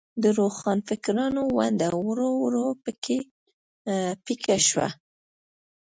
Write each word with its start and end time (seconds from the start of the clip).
د 0.23 0.25
روښانفکرانو 0.39 1.41
ونډه 1.57 1.87
ورو 2.07 2.29
ورو 2.43 2.65
په 2.83 2.91
کې 3.03 3.17
پیکه 4.25 4.57
شوه. 4.67 4.87